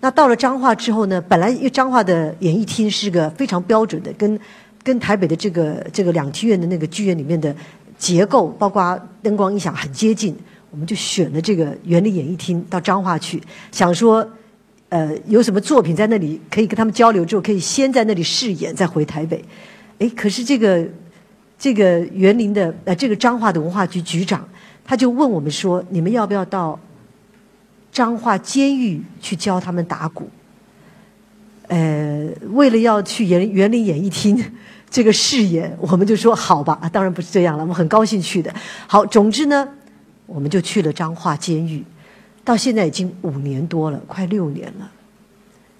[0.00, 4.38] 那到了彰化之后呢，本来因为彰化的演艺厅是个非常标准的，跟
[4.82, 7.54] 跟台北的这个这个两厅院的那个剧院里面的
[7.96, 10.36] 结构，包括灯光音响很接近，
[10.72, 14.28] 我们就选了这个园林演艺厅到彰化去，想说
[14.88, 19.44] 呃有什么作品在那里可以跟他们交流之后，可以先在那里试演，再回台北。
[20.00, 20.84] 哎，可是这个。
[21.58, 24.44] 这个园林的呃，这个彰化的文化局局长，
[24.84, 26.76] 他就问我们说：“你们要不要到
[27.92, 30.28] 彰化监狱去教他们打鼓？”
[31.70, 34.44] 呃，为了要去园园林演艺厅
[34.90, 36.80] 这个试演，我们就说好吧。
[36.92, 38.52] 当然不是这样了，我们很高兴去的。
[38.88, 39.68] 好，总之呢，
[40.26, 41.84] 我们就去了彰化监狱，
[42.44, 44.90] 到现在已经五年多了，快六年了。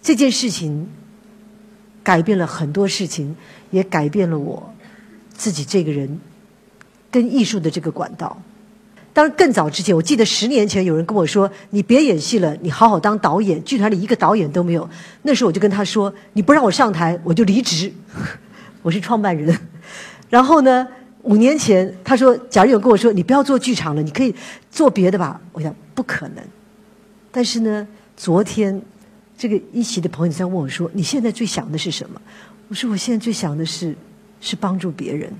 [0.02, 0.88] 这件事情
[2.02, 3.34] 改变了很多事情，
[3.70, 4.74] 也改变了我。
[5.34, 6.20] 自己这个人
[7.10, 8.40] 跟艺术的这个管道，
[9.12, 14.88] 当然更早之前，我记得十年前有人跟我说：“你别演戏了，你好好当导演。”剧团里一个导演都没有。
[15.22, 17.92] 那时候我就跟他说：“你不让我上台，我就离职。”
[18.82, 19.56] 我是创办人。
[20.28, 20.86] 然后呢，
[21.22, 24.34] 五年前他说：“假如有跟我说你不要做剧场了，你可以
[24.70, 26.44] 做别的吧。”我想不可能。
[27.30, 28.80] 但是呢，昨天
[29.36, 32.20] 这个一席的朋友在问我说：“你现在最想的是什么？”
[32.68, 33.96] 我说：“我现在最想的是。”
[34.44, 35.32] 是帮助别人。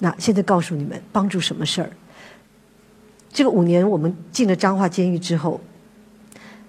[0.00, 1.90] 那现在告诉你们，帮助什么事儿？
[3.32, 5.58] 这个五年我们进了彰化监狱之后，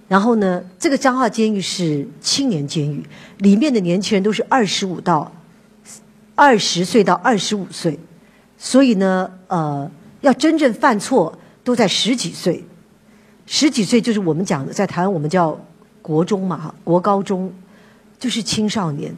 [0.07, 3.03] 然后呢，这个彰化监狱是青年监狱，
[3.39, 5.29] 里面的年轻人都是二十五到
[6.41, 7.99] 二十岁到二十五岁，
[8.57, 9.87] 所以呢，呃，
[10.21, 12.65] 要真正犯错都在十几岁，
[13.45, 15.55] 十几岁就是我们讲的，在台湾我们叫
[16.01, 17.53] 国中嘛，哈，国高中
[18.17, 19.15] 就是青少年。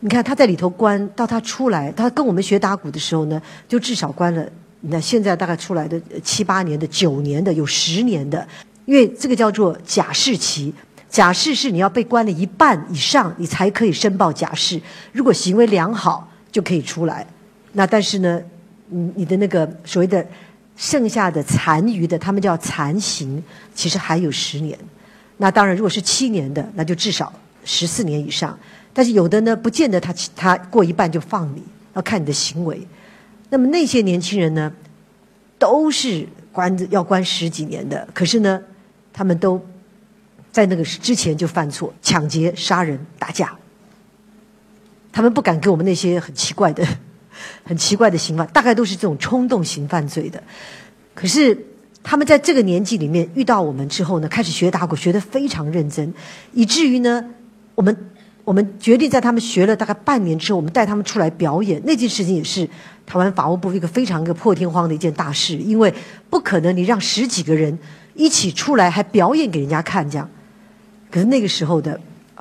[0.00, 4.44] 你看他在里头关，到他出来，他跟我们学打鼓的时候呢，就至少关了。
[4.80, 8.44] 那现在大概出来的七八年的、九年的、有十年的，
[8.84, 10.74] 因为这个叫做假释期。
[11.12, 14.80] 假释是你要被关了一半以上，你才可以申报假释。
[15.12, 17.26] 如果行为良好，就可以出来。
[17.72, 18.40] 那但是呢，
[18.88, 20.26] 你你的那个所谓的
[20.74, 23.44] 剩下的残余的，他们叫残刑，
[23.74, 24.76] 其实还有十年。
[25.36, 27.30] 那当然，如果是七年的，那就至少
[27.62, 28.58] 十四年以上。
[28.94, 32.80] 但是有的呢，不见得他他过一半就放你，要看你的行为。
[33.50, 34.72] 那么那些年轻人呢，
[35.58, 38.62] 都是关要关十几年的，可是呢，
[39.12, 39.62] 他们都
[40.52, 43.52] 在那个之前就犯错，抢劫、杀人、打架。
[45.10, 46.86] 他们不敢给我们那些很奇怪的、
[47.64, 50.40] 很奇怪的刑法，大概都是这种冲动型犯罪的。
[51.14, 51.66] 可是
[52.02, 56.14] 他们在这个年纪里面遇到我们之后呢，开始学打鼓，学得非常认真，
[56.52, 57.24] 以至于呢，
[57.74, 57.96] 我们。
[58.44, 61.80] 我们决定在他们学了大概半年之后，我们带他们出来表演。
[61.84, 62.68] 那件事情也是
[63.06, 65.94] 台湾法务部一个非常一个破天荒的一件大事，因为
[66.28, 67.78] 不可能你让十几个人
[68.14, 70.28] 一起出来还表演给人家看这样。
[71.12, 71.98] 可是那个时候的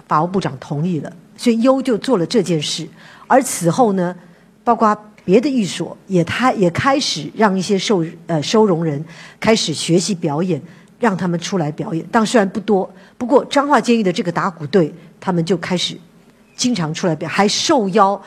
[0.07, 2.87] 法务部长同意了，所以优就做了这件事。
[3.27, 4.15] 而此后呢，
[4.63, 9.05] 包括别的寓所也他也开始让一些受呃收容人
[9.39, 10.59] 开始学习表演，
[10.99, 12.03] 让他们出来表演。
[12.11, 14.91] 但虽然不多，不过彰化监狱的这个打鼓队。
[15.23, 15.95] 他们就开始
[16.55, 18.19] 经常出来表，还受邀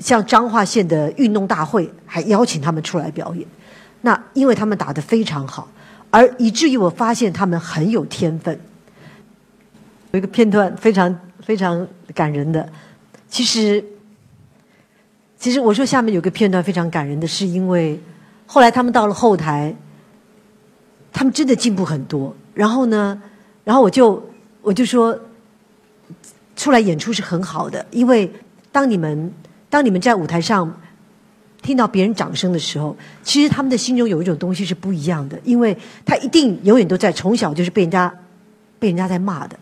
[0.00, 3.46] 像彰化县的运动大会，还邀请他们出来表演。
[4.00, 5.68] 那因为他们打得非常好，
[6.10, 8.60] 而以至于我发现他们很有天分。
[10.12, 12.68] 有一个片段非常非常感人的，
[13.28, 13.84] 其实
[15.38, 18.00] 其实我说下面有个片段非常感人的是因为
[18.46, 19.74] 后来他们到了后台，
[21.12, 22.34] 他们真的进步很多。
[22.54, 23.22] 然后呢，
[23.64, 24.22] 然后我就
[24.62, 25.18] 我就说。
[26.56, 28.28] 出来演出是很好的，因为
[28.72, 29.32] 当你们
[29.70, 30.68] 当你们在舞台上
[31.62, 38.12] 听到别人掌声的时候，其实他们的心中有一种东西是不一样的，因为他一定永远都在从小就是被人家
[38.80, 39.56] 被人家在骂的。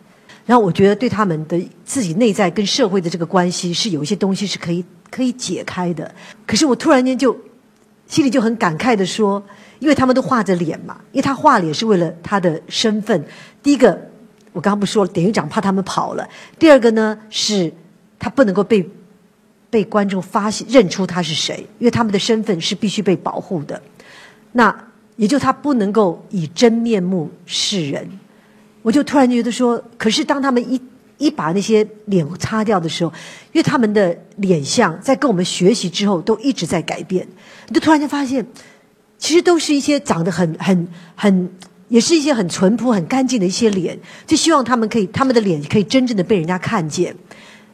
[0.47, 6.11] 然后我觉得对他们的自己内在跟社会的这个关系是有一些东西是可以可以解开的。
[6.47, 7.37] 可是我突然间就
[8.07, 9.43] 心里就很感慨的说，
[9.81, 13.23] 因为他们都画着脸嘛，因为他画脸是为了他的身份。
[13.63, 14.01] 第一个，
[14.53, 16.25] 我刚刚不说了，典狱长怕他们跑了；
[16.59, 17.71] 第二个呢，是
[18.19, 18.89] 他不能够被。
[19.69, 23.83] 被观众发现认出他是谁，因为他们的身份是必须被保护的。
[24.53, 24.75] 那
[25.17, 28.09] 也就他不能够以真面目示人。
[28.87, 30.81] 我就突然觉得说，可是当他们一
[31.19, 33.13] 一把那些脸擦掉的时候，
[33.53, 37.27] 因为他们的脸相在跟我们学习之后都一直在改变，
[37.67, 38.47] 你就突然间发现，
[39.19, 41.51] 其实都是一些长得很很很，
[41.89, 43.99] 也是一些很淳朴、很干净的一些脸。
[44.25, 47.13] 就希望他们可以，他们的脸可以真正的被人家看见。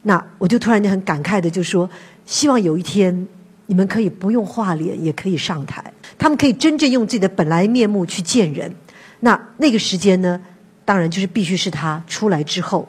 [0.05, 1.87] 那我就突然间很感慨的就说，
[2.25, 3.29] 希望有一天
[3.66, 8.75] 你们可以不用画脸也可以上台，他们可以真正用自己的本来面目去见人。
[9.20, 10.40] 那那个时间呢，
[10.85, 12.88] 当然就是必须是他出来之后。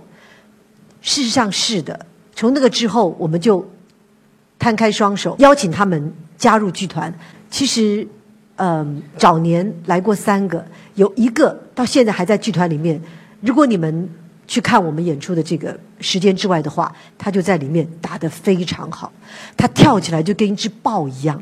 [1.01, 3.67] 事实上是的，从那个之后，我们就
[4.58, 7.13] 摊开双手邀请他们加入剧团。
[7.49, 8.08] 其实，
[8.56, 13.01] 嗯，早年来过三个，有一个到现在还在剧团里面。
[13.41, 14.10] 如果你们。
[14.45, 19.12] 去看我们演出的这个时间之外的话，他就在里面打得非常好，
[19.56, 21.41] 他跳起来就跟一只豹一样。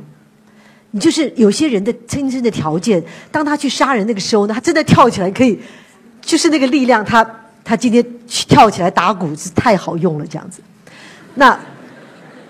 [0.92, 5.60] 你就是有些人的天生的条件，当他去杀人那个时候呢，他真的跳起来可以，
[6.22, 7.26] 就是那个力量，他
[7.64, 10.62] 他今天跳起来打鼓是太好用了这样子。
[11.36, 11.60] 那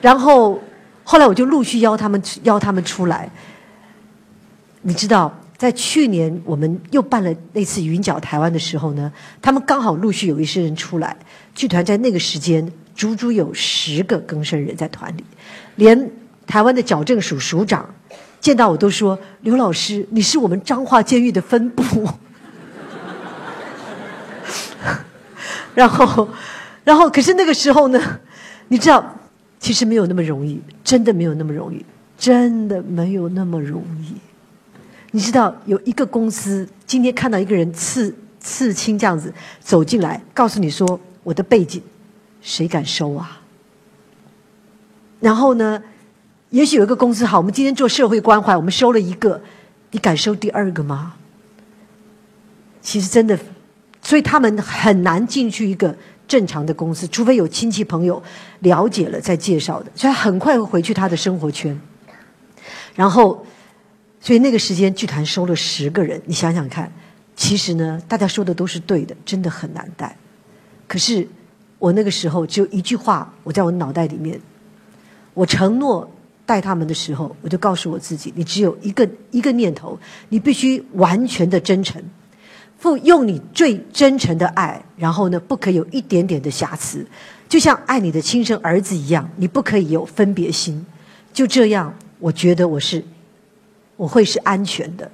[0.02, 0.62] 然后
[1.04, 3.30] 后来我就陆续邀他们邀他们出来，
[4.82, 5.34] 你知道。
[5.62, 11.16] 在去年我们又办了那次云脚台湾的时候呢，他们刚好陆续有一些人出来，
[11.54, 15.24] 剧团在那个时间足足有十个更生人在团里，
[15.76, 16.10] 连
[16.48, 17.88] 台湾的矫正署署长
[18.40, 22.10] 见到我都说：“刘老师，你是我们彰化监狱的分部。”
[25.76, 26.28] 然后，
[26.84, 28.20] 然后可是那个时候呢，
[28.68, 29.16] 你知道，
[29.60, 31.86] 其实没有那么容易，真的没有那么容易，
[32.18, 34.16] 真的没有那么容易。
[35.12, 41.82] 你知道有一个公司今天看到一个人刺刺青这样子走进来，告诉你说我的背景，
[42.42, 43.42] 谁敢收啊？
[45.20, 45.82] 然后呢，
[46.50, 49.42] 也许有一个公司好，我们今天做社会关怀，我们收了一个，
[49.92, 51.14] 你敢收第二个吗？
[52.82, 53.38] 其实真的，
[54.12, 55.95] 所以他们很难进去一个
[56.28, 58.21] 正常的公司，除非有亲戚朋友
[58.60, 61.80] 了解了再介绍的，所以很快会回去他的生活圈，
[62.93, 63.45] 然后。
[64.24, 66.91] 所以那个时间剧团收了十个人，你想想看，
[67.36, 70.15] 其实呢，大家说的都是对的，真的很难带。
[70.88, 71.28] 可是
[71.80, 74.39] 我那个时候只有一句话，我在我脑袋里面，
[75.34, 76.08] 我承诺
[76.45, 79.97] 带他们的时候，我就告诉我自己，你只有一个一个念头，
[80.30, 82.00] 你必须完全的真诚，
[82.82, 87.06] 付用你最真诚的爱，然后呢，不可以有一点点的瑕疵，
[87.48, 90.84] 就像爱你的亲生儿子一样，你不可以有分别心。
[91.32, 93.02] 就这样，我觉得我是。
[93.98, 95.08] 我会是安全的，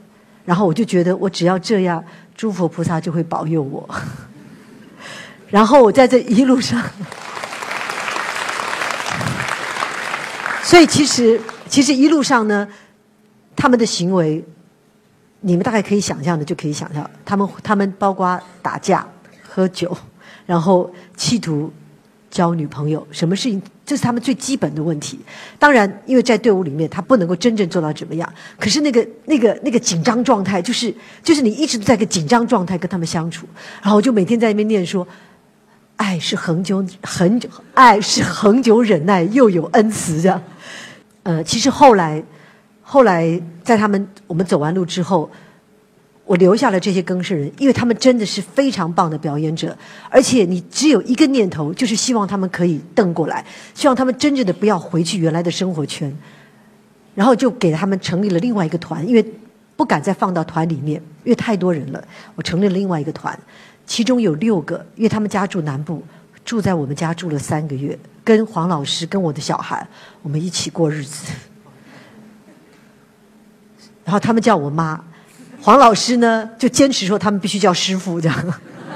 [0.45, 2.01] 然后我就觉得我只要这样，
[2.37, 3.89] 诸佛菩萨就会保佑我。
[5.51, 6.81] 然后我在这一路上，
[10.63, 12.65] 所以其实其实一路上呢，
[13.57, 14.41] 他们的行为，
[15.41, 19.07] 你们大概可以想象的就可以想象，他们他们包括打架、
[19.47, 19.95] 喝酒，
[20.45, 21.71] 然后企图。
[22.29, 23.59] 交女朋友，什么事情？
[23.85, 25.17] 这是他们最基本的问题。
[25.57, 28.31] 当然，因为在队伍里面，他不能够真正做到怎么样。
[28.59, 33.47] 可是那个、那个、那个紧张状态，就是就是你一直都在个紧张状态跟他们相处。
[33.81, 35.07] 然后我就每天在那边念说
[35.95, 40.39] ：“爱是恒久、恒久，爱是恒久忍耐，又有恩慈。”这样。
[41.23, 42.21] 呃，其实后来，
[42.89, 45.29] 后来在他们我们走完路之后。
[46.27, 49.73] 我留下了这些更生人，因为他们真的是非常棒的表演者，
[50.09, 56.13] 而且你只有一个念头，就是希望他们可以瞪过来，希望他们真正的不要回去原来的生活圈，
[57.15, 59.25] 然后就给他们成立了另外一个团，因为
[59.77, 62.03] 不敢再放到团里面，因为太多人了，
[62.35, 63.39] 我成立了另外一个团，
[63.85, 66.03] 其中有六个，因为他们家住南部，
[66.43, 69.87] 住在我们家住了三个月，跟黄老师跟我的小孩，
[70.21, 71.31] 我们一起过日子，
[74.07, 74.97] 然后他们叫我妈。
[75.61, 78.53] 黄老师呢，就坚持说他们必须叫师傅这样。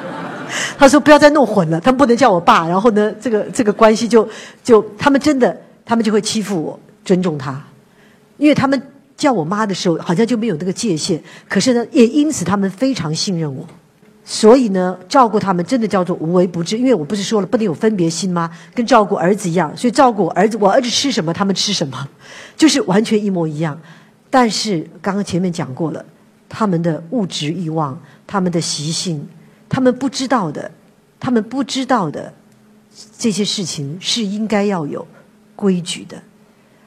[0.78, 2.66] 他说不要再弄混了，他们不能叫我爸。
[2.66, 4.26] 然后呢，这个这个关系就
[4.64, 5.54] 就他们真的，
[5.84, 7.62] 他们就会欺负我，尊重他，
[8.38, 8.82] 因为他们
[9.18, 11.22] 叫我妈的时候，好像就没有那个界限。
[11.50, 13.68] 可是呢，也因此他们非常信任我。
[14.24, 16.78] 所以呢，照顾他们真的叫做无微不至。
[16.78, 18.50] 因为我不是说了不能有分别心吗？
[18.74, 22.08] 跟照顾儿子一样，所以照顾儿子，我儿子吃什么，他们吃什么，
[22.56, 23.78] 就是完全一模一样。
[24.32, 26.04] 但是刚刚前面讲过了，
[26.50, 29.30] 他们的物质欲望、他们的习性、
[29.70, 30.72] 他们不知道的、
[31.20, 32.34] 他们不知道的
[33.18, 35.06] 这些事情是应该要有
[35.56, 36.24] 规矩的。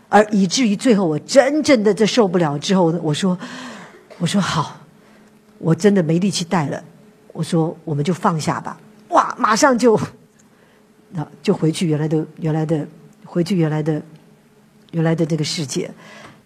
[0.08, 3.38] 而以至于最后，我真正的这受不了之后，我说
[4.18, 4.80] ：“我说好，
[5.58, 6.82] 我真的没力气带了。
[7.32, 8.80] 我说我们就放下吧。”
[9.10, 10.00] 哇，马上就，
[11.10, 12.86] 那就回去原来的原来的，
[13.24, 14.00] 回去原来的
[14.92, 15.90] 原来的这个世界。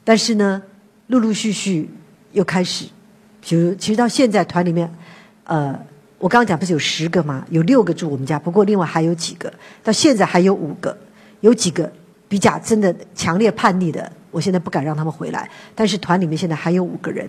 [0.03, 0.63] 但是呢，
[1.09, 1.91] 陆陆续续
[2.33, 2.87] 又开始，
[3.41, 4.91] 比如其实到现在团里面，
[5.45, 5.79] 呃，
[6.19, 7.45] 我刚刚讲不是有十个吗？
[7.51, 9.53] 有六个住我们家，不过另外还有几个，
[9.85, 10.97] 到现在还有五个，
[11.41, 11.93] 有几个。
[12.31, 15.49] 比较真的强烈叛逆的，我现在不敢让他们回来。
[15.75, 17.27] 但是团里面现在还有五个人，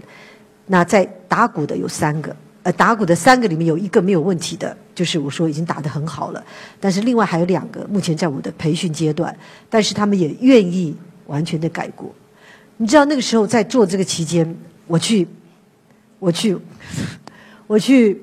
[0.65, 6.43] 那在打鼓的有三个，呃，打鼓的三个里面有一个没有问题的，就是我说已经打得很好了。
[6.82, 9.34] 但是另外还有两个，目前在我的培训阶段，
[9.69, 10.93] 但是他们也愿意
[11.27, 12.13] 完全的改过。
[12.82, 14.55] 你知道那个时候在做这个期间，
[14.88, 15.27] 我去，
[16.17, 16.57] 我去，
[17.67, 18.21] 我去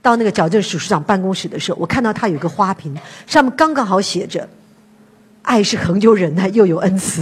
[0.00, 4.48] 到那个矫正署署长办公室的时候，我看到他有个花瓶，上面刚刚好写着。
[5.42, 7.20] 爱是恒久忍耐，又有恩慈。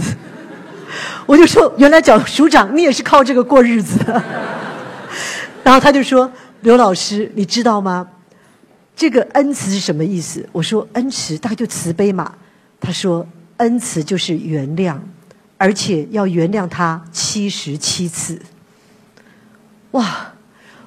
[1.25, 3.97] 我就说，原来矫署长，你也是靠这个过日子。
[5.65, 6.31] 然后他就说
[6.61, 8.07] ：“刘老师，你知道吗？
[8.95, 12.31] 这个恩慈是什么意思？”我说：“恩慈大概就慈悲嘛。”
[12.79, 14.95] 他说：“恩慈就是原谅，
[15.61, 18.41] 而且要原谅他七十七次。”
[19.91, 20.33] 哇！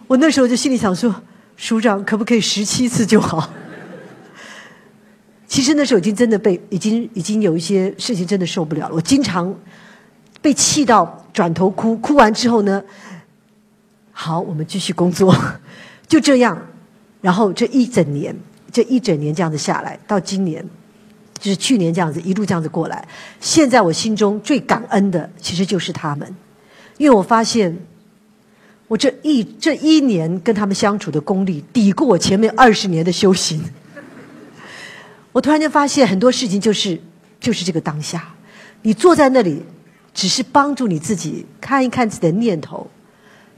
[0.08, 1.14] 我那时候就心里想说
[1.56, 3.48] ：“署长可不可以十七次就好？”
[5.46, 8.94] 其实那时候已经真的被已经已经有一些事情真的受不了了。
[8.96, 9.54] 我经常
[10.42, 12.82] 被气到转头哭，哭完之后呢，
[14.10, 15.32] 好，我们继续工作，
[16.08, 16.60] 就这样。
[17.20, 18.36] 然后这一整年，
[18.72, 20.62] 这一整年这样子下来，到今年，
[21.38, 23.06] 就是去年这样子一路这样子过来。
[23.40, 26.36] 现在我心中最感恩的，其实就是他们，
[26.96, 27.76] 因为我发现
[28.88, 33.62] 我这一这一年跟他们相处的功力，抵过我前面二十年的修行。
[35.32, 37.00] 我突然间发现很多事情就是
[37.40, 38.34] 就是这个当下，
[38.82, 39.62] 你坐在那里，
[40.14, 42.88] 只是帮助你自己看一看自己的念头，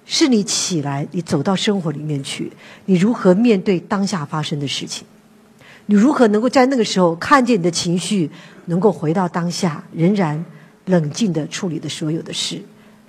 [0.06, 2.50] 是你起来，你走到生活里面去，
[2.86, 5.06] 你如何面对当下发生的事情？
[5.86, 8.30] 你如何能够在那个时候看见你的情绪，
[8.66, 10.44] 能够回到当下，仍然
[10.86, 12.62] 冷静的处理的所有的事，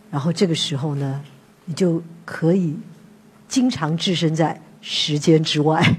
[0.10, 1.22] 然后这个时候呢，
[1.66, 2.78] 你就可以
[3.48, 5.98] 经常置身在时间之外。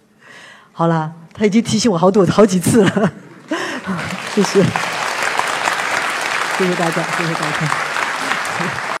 [0.72, 1.14] 好了。
[1.32, 3.12] 他已经提醒我好多好几次了，
[4.34, 4.62] 谢谢，
[6.58, 8.80] 谢谢大家，谢谢大家。